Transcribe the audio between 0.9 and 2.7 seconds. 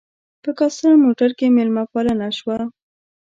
موټر کې مېلمه پالنه شوه.